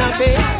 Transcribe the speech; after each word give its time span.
nothing. 0.00 0.59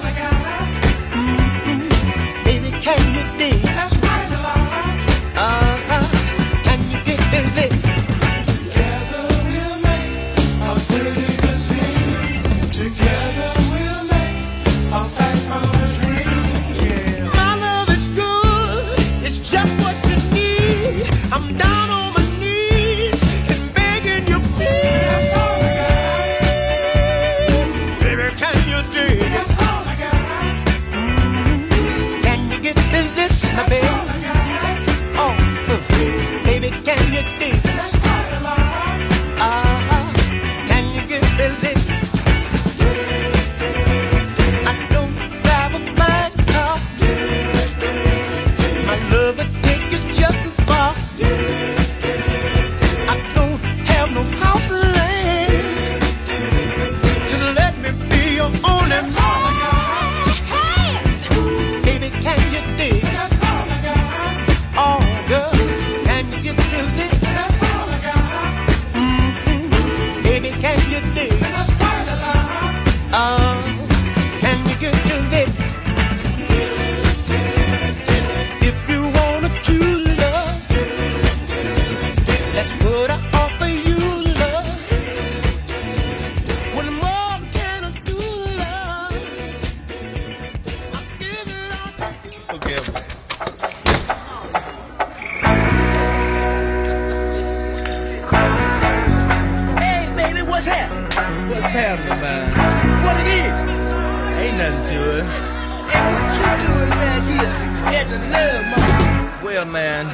Sure. 104.91 105.23
And 105.23 106.07
what 106.15 106.27
you 106.35 106.51
doing 106.67 106.91
back 106.91 107.23
here 107.31 107.55
at 107.95 108.07
the 108.11 108.19
love 108.35 108.65
mall? 108.73 109.45
Well, 109.45 109.65
man, 109.67 110.07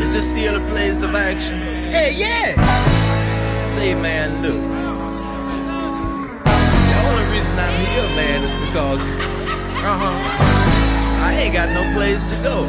is 0.00 0.12
this 0.12 0.30
still 0.30 0.56
a 0.56 0.60
place 0.70 1.02
of 1.02 1.14
action? 1.14 1.60
Hey, 1.92 2.12
yeah. 2.16 3.60
Say, 3.60 3.94
man, 3.94 4.42
look. 4.42 4.60
The 6.44 6.96
only 7.06 7.24
reason 7.32 7.58
I'm 7.60 7.78
here, 7.86 8.08
man, 8.16 8.42
is 8.42 8.54
because, 8.66 9.06
uh 9.06 9.98
huh, 10.02 10.16
I 11.24 11.34
ain't 11.38 11.54
got 11.54 11.68
no 11.70 11.84
place 11.96 12.26
to 12.26 12.36
go. 12.42 12.66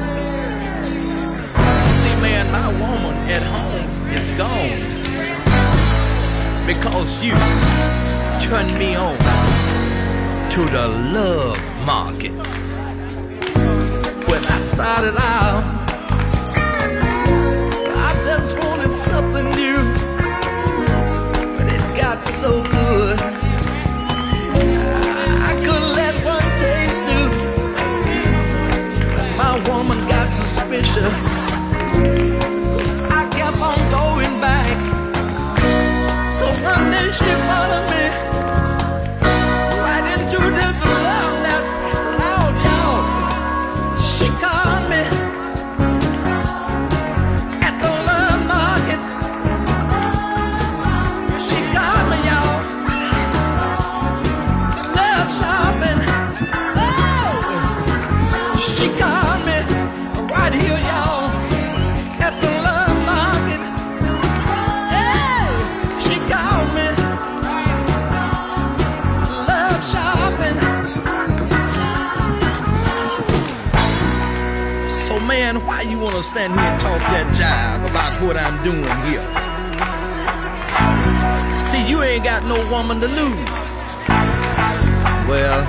See, 1.98 2.16
man, 2.22 2.52
my 2.52 2.70
woman 2.80 3.16
at 3.28 3.42
home 3.42 3.90
is 4.12 4.30
gone 4.38 4.86
because 6.68 7.24
you 7.24 7.34
turned 8.40 8.78
me 8.78 8.96
on 8.96 9.18
to 10.56 10.62
the 10.62 10.88
love 10.88 11.60
market. 11.86 12.32
When 14.30 14.46
I 14.46 14.58
started 14.60 15.18
out, 15.18 15.64
I 18.08 18.12
just 18.24 18.58
wanted 18.60 18.96
something 18.96 19.48
new, 19.62 19.82
but 21.58 21.68
it 21.68 21.84
got 22.00 22.26
so 22.30 22.64
good. 22.64 23.20
I 25.50 25.54
couldn't 25.66 25.94
let 26.02 26.16
one 26.24 26.50
taste 26.64 27.04
do. 27.12 27.22
But 29.14 29.28
my 29.36 29.54
woman 29.68 30.00
got 30.08 30.32
suspicious. 30.32 31.14
I 33.12 33.28
kept 33.38 33.60
on 33.60 33.78
going 33.92 34.40
back. 34.40 34.78
So 36.32 36.46
one 36.64 36.92
day 36.92 37.12
she 37.12 37.32
followed 37.50 37.90
me. 37.90 37.95
Stand 76.26 76.54
here 76.54 76.66
and 76.66 76.82
talk 76.82 76.98
that 77.14 77.30
jive 77.38 77.86
about 77.86 78.18
what 78.26 78.36
I'm 78.36 78.58
doing 78.66 78.82
here. 79.06 79.22
See, 81.62 81.86
you 81.86 82.02
ain't 82.02 82.24
got 82.24 82.42
no 82.50 82.58
woman 82.74 83.00
to 83.00 83.08
lose. 83.08 83.50
Well, 85.30 85.62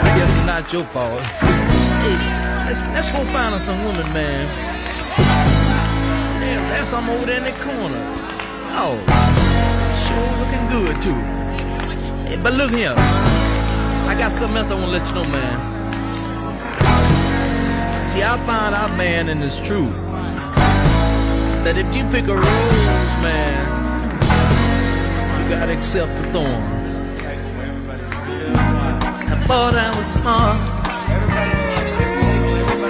I 0.00 0.08
guess 0.16 0.36
it's 0.36 0.46
not 0.46 0.72
your 0.72 0.84
fault. 0.84 1.20
Hey, 1.20 2.16
let's, 2.64 2.80
let's 2.96 3.10
go 3.10 3.24
find 3.28 3.52
us 3.52 3.66
some 3.66 3.84
woman, 3.84 4.08
man. 4.16 4.48
See, 6.16 6.32
there, 6.40 6.60
there's 6.72 6.88
some 6.88 7.10
over 7.10 7.26
there 7.26 7.36
in 7.36 7.44
the 7.44 7.52
corner. 7.60 8.00
Oh, 8.72 8.96
sure 10.00 10.32
looking 10.40 10.66
good, 10.72 10.96
too. 11.02 11.20
Hey, 12.24 12.40
but 12.42 12.54
look 12.54 12.72
here. 12.72 12.94
I 12.96 14.16
got 14.18 14.32
something 14.32 14.56
else 14.56 14.70
I 14.70 14.80
want 14.80 14.86
to 14.86 14.92
let 14.92 15.08
you 15.08 15.14
know, 15.14 15.28
man. 15.28 15.75
See, 18.06 18.22
I 18.22 18.36
find 18.46 18.72
out, 18.72 18.96
man, 18.96 19.28
and 19.30 19.42
it's 19.42 19.58
true, 19.58 19.90
that 21.64 21.76
if 21.76 21.96
you 21.96 22.04
pick 22.04 22.28
a 22.28 22.36
rose, 22.36 23.16
man, 23.20 23.66
you 25.42 25.48
gotta 25.50 25.72
accept 25.72 26.14
the 26.16 26.22
thorn. 26.32 26.62
I 29.26 29.36
thought 29.48 29.74
I 29.74 29.90
was 29.98 30.06
smart, 30.06 30.60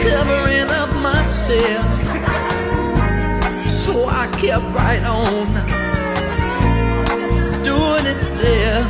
covering 0.04 0.68
up 0.80 0.90
my 1.00 1.24
stare, 1.24 1.82
so 3.66 4.08
I 4.10 4.26
kept 4.38 4.66
right 4.76 5.02
on 5.02 5.46
doing 7.64 8.06
it 8.06 8.22
there, 8.42 8.84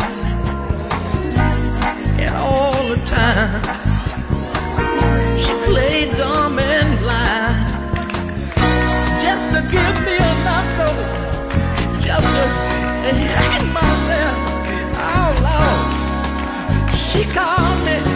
and 2.18 2.34
all 2.34 2.88
the 2.88 3.00
time 3.06 3.85
play 5.66 6.10
dumb 6.16 6.58
and 6.58 6.98
blind 7.00 7.72
just 9.20 9.52
to 9.52 9.60
give 9.62 9.96
me 10.06 10.16
just 12.00 12.28
to 12.34 12.44
myself. 13.72 14.46
She 17.16 17.24
called 17.32 17.84
me. 17.86 18.15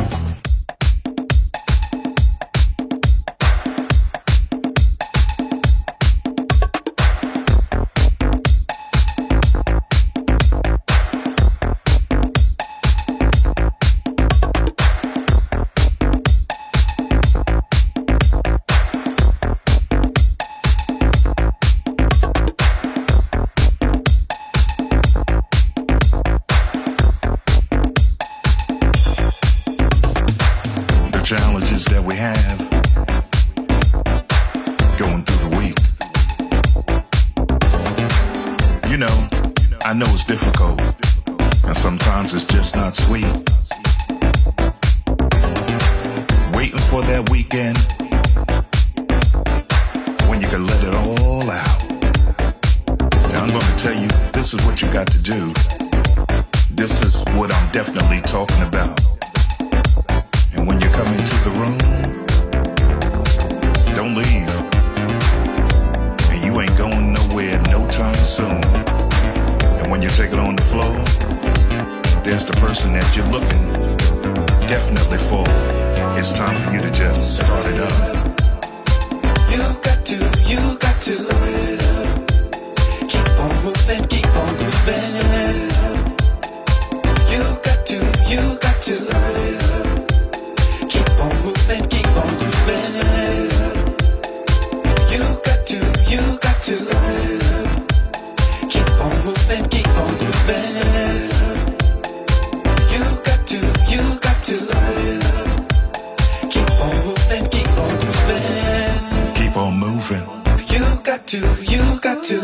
To, 111.31 111.37
you 111.63 111.99
got 112.01 112.21
to 112.25 112.37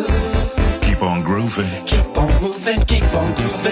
Keep 0.82 1.02
on 1.02 1.22
grooving. 1.22 1.86
keep 1.86 2.18
on 2.18 2.42
moving, 2.42 2.80
keep 2.86 3.04
on 3.14 3.36
grooving. 3.36 3.67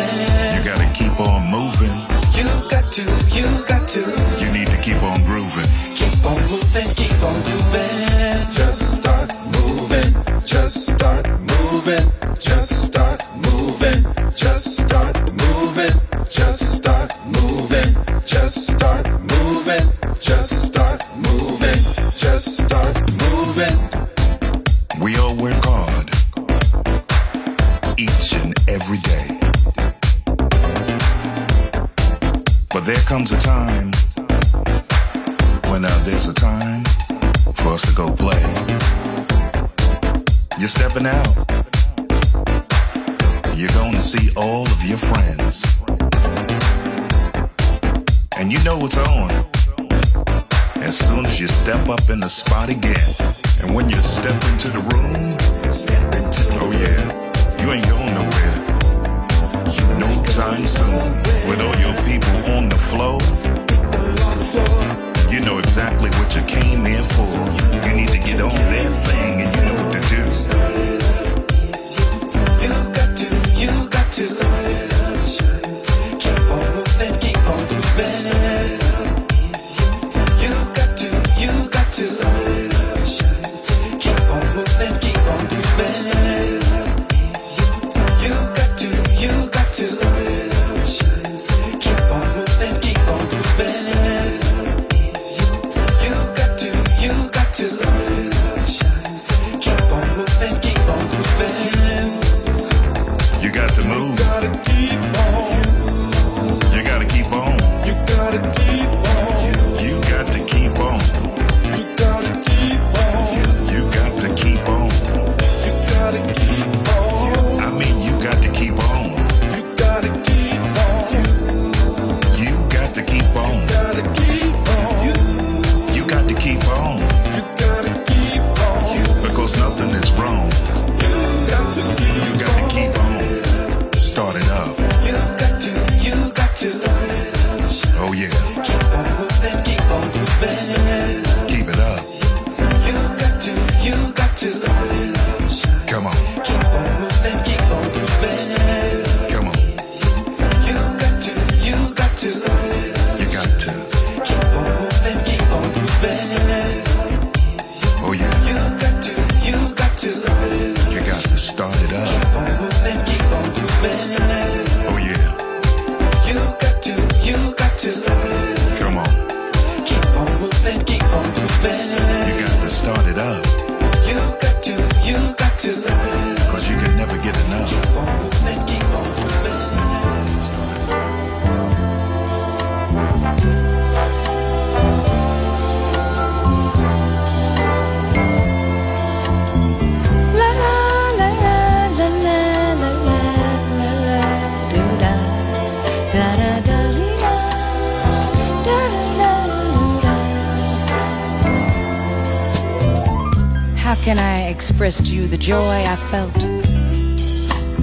Can 204.56 204.62
I 204.62 204.68
express 204.68 204.98
to 204.98 205.16
you 205.16 205.28
the 205.28 205.38
joy 205.38 205.84
I 205.86 205.96
felt 206.12 206.34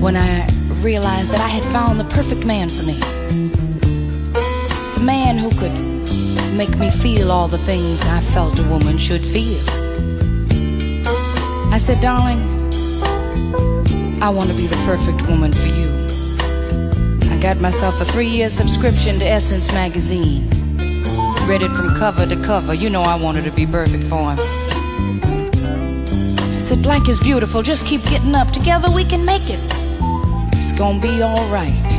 when 0.00 0.16
I 0.16 0.46
realized 0.80 1.30
that 1.32 1.40
I 1.40 1.48
had 1.48 1.64
found 1.72 2.00
the 2.00 2.04
perfect 2.04 2.46
man 2.46 2.68
for 2.68 2.85
me? 2.85 2.94
The 4.94 5.00
man 5.00 5.37
who 5.38 5.50
could 5.50 5.72
make 6.54 6.78
me 6.78 6.90
feel 6.90 7.30
all 7.30 7.48
the 7.48 7.58
things 7.58 8.02
I 8.02 8.20
felt 8.20 8.58
a 8.58 8.62
woman 8.62 8.96
should 8.96 9.22
feel. 9.22 9.61
I 11.72 11.78
said, 11.78 12.00
darling, 12.00 12.40
I 14.22 14.30
want 14.30 14.48
to 14.50 14.56
be 14.56 14.66
the 14.66 14.80
perfect 14.87 15.28
woman 15.28 15.52
for 15.52 15.68
you. 15.68 15.90
I 17.30 17.38
got 17.40 17.58
myself 17.61 18.00
a 18.00 18.04
three 18.04 18.28
year 18.28 18.48
subscription 18.48 19.18
to 19.18 19.26
Essence 19.26 19.70
magazine. 19.72 20.48
Read 21.46 21.62
it 21.62 21.72
from 21.72 21.94
cover 21.94 22.26
to 22.26 22.37
cover. 22.42 22.72
You 22.72 22.88
know 22.88 23.02
I 23.02 23.16
wanted 23.16 23.44
to 23.44 23.50
be 23.50 23.66
perfect 23.66 24.06
for 24.06 24.35
him. 24.35 24.62
Said, 26.72 26.82
Blank 26.82 27.11
is 27.11 27.20
beautiful. 27.20 27.61
Just 27.61 27.85
keep 27.85 28.02
getting 28.04 28.35
up. 28.35 28.50
Together 28.50 28.90
we 28.90 29.04
can 29.04 29.26
make 29.26 29.42
it. 29.44 29.61
It's 30.56 30.72
gonna 30.72 30.98
be 31.02 31.22
alright. 31.22 31.92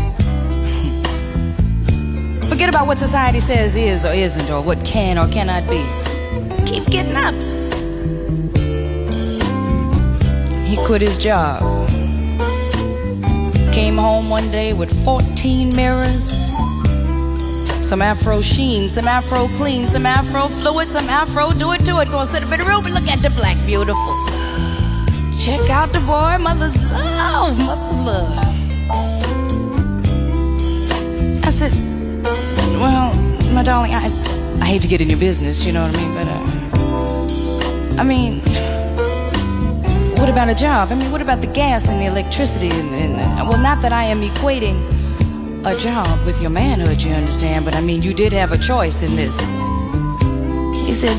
Forget 2.49 2.69
about 2.69 2.88
what 2.88 2.97
society 2.97 3.39
says 3.39 3.75
is 3.75 4.03
or 4.03 4.13
isn't, 4.13 4.49
or 4.49 4.63
what 4.63 4.83
can 4.83 5.19
or 5.19 5.27
cannot 5.27 5.69
be. 5.69 5.86
Keep 6.65 6.88
getting 6.88 7.15
up. 7.15 7.36
He 10.65 10.75
quit 10.88 11.01
his 11.01 11.19
job. 11.19 11.62
Came 13.71 13.95
home 13.95 14.27
one 14.27 14.49
day 14.49 14.73
with 14.73 14.91
14 15.05 15.75
mirrors, 15.75 16.49
some 17.88 18.01
afro 18.01 18.41
sheen, 18.41 18.89
some 18.89 19.05
afro 19.05 19.47
clean, 19.49 19.88
some 19.88 20.07
afro 20.07 20.47
fluid, 20.47 20.89
some 20.89 21.09
afro 21.09 21.53
do 21.53 21.73
it 21.73 21.86
to 21.86 21.99
it. 21.99 22.09
Gonna 22.09 22.25
sit 22.25 22.41
up 22.41 22.51
in 22.51 22.59
the 22.59 22.65
room 22.65 22.86
and 22.86 22.95
look 22.95 23.07
at 23.07 23.21
the 23.21 23.29
black 23.29 23.63
beautiful. 23.67 24.33
Check 25.43 25.69
out 25.69 25.91
the 25.91 25.99
boy, 25.99 26.38
mother's 26.39 26.82
love, 26.89 27.58
mother's 27.60 27.99
love. 27.99 28.38
I 31.43 31.49
said, 31.49 31.73
well, 32.79 33.13
my 33.51 33.62
darling, 33.62 33.93
I, 33.93 34.06
I 34.62 34.65
hate 34.65 34.82
to 34.84 34.88
get 34.88 35.01
in 35.01 35.10
your 35.10 35.19
business, 35.19 35.65
you 35.65 35.73
know 35.73 35.86
what 35.86 35.97
I 35.97 35.99
mean, 35.99 36.13
but 36.15 36.27
uh, 36.29 38.01
I 38.01 38.06
mean, 38.06 38.39
what 40.17 40.29
about 40.29 40.47
a 40.47 40.56
job? 40.56 40.93
I 40.93 40.95
mean, 40.95 41.12
what 41.12 41.21
about 41.21 41.41
the 41.41 41.47
gas 41.47 41.89
and 41.89 41.99
the 41.99 42.06
electricity? 42.06 42.69
And, 42.69 42.95
and 42.95 43.15
uh, 43.15 43.45
well, 43.49 43.60
not 43.60 43.82
that 43.82 43.91
I 43.91 44.06
am 44.06 44.21
equating 44.21 44.79
a 45.65 45.77
job 45.77 46.25
with 46.25 46.39
your 46.39 46.51
manhood, 46.51 47.03
you 47.03 47.12
understand, 47.12 47.65
but 47.65 47.75
I 47.75 47.82
mean, 47.82 48.01
you 48.01 48.13
did 48.13 48.32
have 48.32 48.53
a 48.53 48.58
choice 48.58 49.03
in 49.03 49.13
this. 49.17 49.38
He 50.88 50.93
said, 50.93 51.17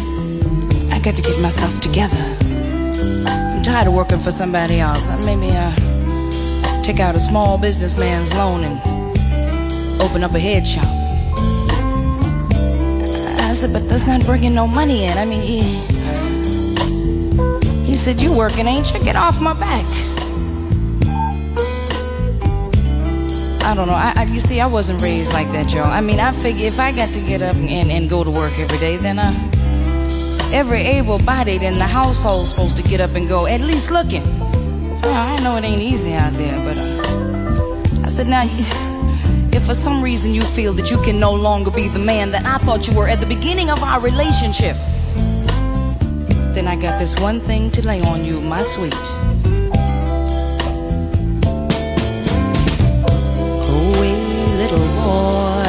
I 0.90 0.98
got 0.98 1.14
to 1.14 1.22
get 1.22 1.38
myself 1.42 1.78
together. 1.82 2.34
Tired 3.64 3.87
of 3.87 3.94
working 3.94 4.20
for 4.20 4.31
somebody 4.31 4.79
else. 4.79 5.11
Maybe 5.24 5.50
uh, 5.50 5.72
take 6.83 7.00
out 7.00 7.14
a 7.14 7.20
small 7.20 7.57
businessman's 7.57 8.35
loan 8.35 8.62
and 8.62 10.03
open 10.03 10.22
up 10.22 10.35
a 10.35 10.38
head 10.38 10.66
shop. 10.66 10.85
I 13.40 13.55
said, 13.55 13.72
but 13.72 13.88
that's 13.88 14.07
not 14.07 14.22
bringing 14.27 14.55
no 14.55 14.66
money 14.66 15.05
in. 15.05 15.16
I 15.16 15.24
mean, 15.24 15.40
he, 15.40 15.62
he 17.87 17.96
said, 17.96 18.20
you 18.20 18.33
working, 18.37 18.66
ain't 18.66 18.92
you? 18.92 19.03
Get 19.03 19.16
off 19.16 19.40
my 19.40 19.55
back. 19.55 19.87
I 23.64 23.74
don't 23.74 23.87
know. 23.88 23.94
I, 23.94 24.12
I, 24.14 24.24
you 24.24 24.40
see, 24.40 24.61
I 24.61 24.66
wasn't 24.66 25.00
raised 25.00 25.33
like 25.33 25.50
that, 25.53 25.72
y'all. 25.72 25.90
I 25.90 26.03
mean, 26.03 26.20
I 26.20 26.33
figure 26.33 26.66
if 26.66 26.79
I 26.79 26.92
got 26.92 27.14
to 27.14 27.20
get 27.20 27.40
up 27.40 27.57
and, 27.57 27.90
and 27.90 28.11
go 28.11 28.24
to 28.24 28.31
work 28.31 28.59
every 28.59 28.79
day, 28.79 28.98
then 28.98 29.18
uh, 29.18 29.33
every 30.54 30.82
able-bodied 30.82 31.62
in 31.62 31.74
the 31.78 31.84
household's 31.84 32.50
supposed 32.50 32.76
to 32.76 32.82
get 32.84 33.00
up 33.00 33.16
and 33.16 33.28
go, 33.28 33.44
at 33.46 33.60
least 33.60 33.90
looking. 33.90 34.22
Oh, 35.02 35.12
I 35.12 35.42
know 35.42 35.56
it 35.56 35.64
ain't 35.64 35.82
easy 35.82 36.12
out 36.12 36.32
there, 36.34 36.56
but 36.64 36.78
uh, 36.78 38.04
I 38.04 38.08
said, 38.08 38.28
now, 38.28 38.44
if 39.52 39.64
for 39.66 39.74
some 39.74 40.00
reason 40.00 40.32
you 40.32 40.42
feel 40.42 40.72
that 40.74 40.92
you 40.92 41.02
can 41.02 41.18
no 41.18 41.32
longer 41.34 41.72
be 41.72 41.88
the 41.88 41.98
man 41.98 42.30
that 42.30 42.46
I 42.46 42.58
thought 42.64 42.86
you 42.86 42.94
were 42.96 43.08
at 43.08 43.18
the 43.18 43.26
beginning 43.26 43.68
of 43.68 43.82
our 43.82 43.98
relationship, 44.00 44.76
then 46.54 46.68
I 46.68 46.76
got 46.76 47.00
this 47.00 47.18
one 47.20 47.40
thing 47.40 47.72
to 47.72 47.84
lay 47.84 48.00
on 48.02 48.24
you, 48.24 48.40
my 48.40 48.62
sweet. 48.62 48.92
Go 53.66 53.76
away, 53.96 54.14
little 54.62 54.86
boy. 54.94 55.62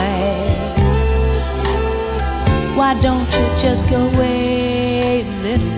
Why 2.77 2.93
don't 3.01 3.27
you 3.33 3.45
just 3.59 3.89
go 3.89 4.07
away, 4.09 4.54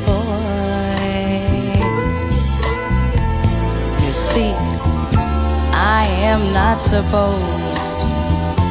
boy? 0.06 1.74
You 4.06 4.14
see, 4.14 4.54
I 5.74 6.06
am 6.22 6.54
not 6.54 6.82
supposed 6.84 8.00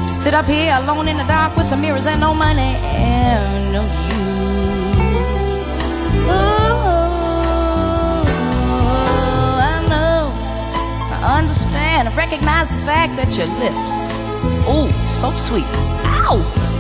to 0.09 0.15
sit 0.15 0.35
up 0.35 0.47
here 0.47 0.75
alone 0.77 1.09
in 1.09 1.17
the 1.17 1.25
dark 1.25 1.57
with 1.57 1.67
some 1.67 1.81
mirrors 1.81 2.07
and 2.07 2.21
no 2.21 2.35
money 2.35 2.77
and 2.85 3.73
no 3.73 3.83
you. 3.83 4.25
Ooh, 6.29 6.67
I 9.73 9.87
know. 9.89 10.31
I 11.13 11.39
understand. 11.39 12.09
I 12.09 12.17
recognize 12.17 12.69
the 12.69 12.83
fact 12.85 13.17
that 13.17 13.37
your 13.37 13.47
lips, 13.59 13.91
oh, 14.67 14.89
so 15.11 15.31
sweet. 15.37 15.67
Ow! 16.05 16.76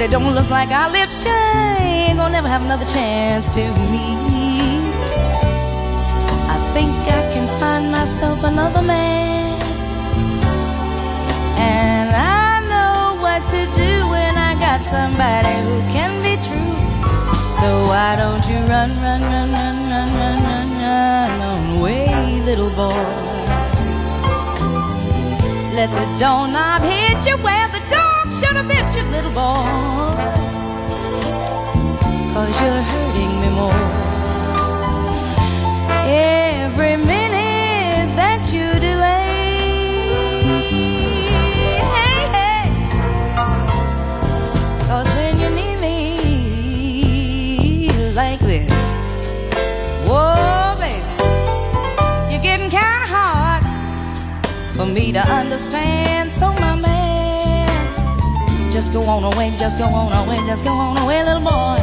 It 0.00 0.10
don't 0.10 0.34
look 0.34 0.48
like 0.48 0.70
our 0.70 0.90
lips 0.90 1.26
ain't 1.26 2.16
gonna 2.16 2.32
never 2.32 2.48
have 2.48 2.64
another 2.64 2.86
chance 2.86 3.50
to 3.50 3.60
meet. 3.92 5.10
I 6.48 6.56
think 6.72 6.90
I 7.04 7.20
can 7.34 7.46
find 7.60 7.92
myself 7.92 8.42
another 8.42 8.80
man. 8.80 9.60
And 11.58 12.08
I 12.16 12.64
know 12.72 13.20
what 13.20 13.46
to 13.50 13.60
do 13.76 14.08
when 14.08 14.38
I 14.38 14.54
got 14.54 14.86
somebody 14.86 15.52
who 15.68 15.76
can 15.92 16.12
be 16.24 16.40
true. 16.48 16.76
So 17.60 17.68
why 17.92 18.16
don't 18.16 18.44
you 18.48 18.56
run, 18.72 18.90
run, 19.04 19.20
run, 19.20 19.52
run, 19.52 19.76
run, 19.90 20.08
run, 20.16 20.42
run, 20.48 20.68
run 20.80 21.30
on 21.50 21.76
away, 21.76 22.40
little 22.46 22.70
boy? 22.70 23.04
Let 25.76 25.90
the 25.90 26.06
doorknob 26.18 26.82
hit 26.82 27.26
you 27.26 27.36
where 27.44 27.68
the 27.68 27.79
should 28.40 28.56
have 28.56 28.66
bit 28.68 28.96
you, 28.96 29.02
little 29.10 29.32
boy. 29.32 30.16
Cause 32.32 32.54
you're 32.62 32.82
hurting 32.90 33.34
me 33.42 33.48
more. 33.60 33.88
Every 36.08 36.96
minute 36.96 38.16
that 38.16 38.50
you 38.50 38.66
delay. 38.80 39.58
Hey, 41.96 42.20
hey. 42.38 42.68
Cause 44.88 45.08
when 45.16 45.34
you 45.38 45.50
need 45.50 45.76
me 45.86 45.98
like 48.14 48.40
this, 48.40 48.72
whoa, 50.08 50.76
baby, 50.80 51.04
you're 52.32 52.42
getting 52.42 52.70
kinda 52.70 53.06
hard 53.16 53.62
for 54.76 54.86
me 54.86 55.12
to 55.12 55.20
understand 55.28 56.19
just 58.80 58.94
go 58.94 59.02
on 59.02 59.24
away, 59.34 59.52
just 59.58 59.78
go 59.78 59.84
on 59.84 60.10
away, 60.24 60.38
just 60.46 60.64
go 60.64 60.70
on 60.70 60.96
away, 60.96 61.22
little 61.22 61.42
boy. 61.42 61.76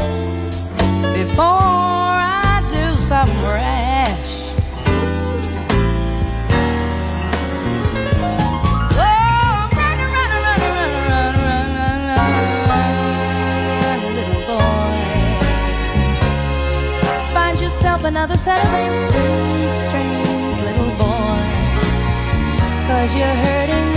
Before 1.13 1.45
I 1.45 2.67
do 2.71 2.99
something 2.99 3.43
rash. 3.43 4.25
Another 18.03 18.37
set 18.37 18.63
of 18.63 19.11
blue 19.11 19.69
strings, 19.69 20.57
little 20.59 20.91
boy, 20.97 21.43
cause 22.87 23.15
you're 23.17 23.27
hurting 23.27 23.96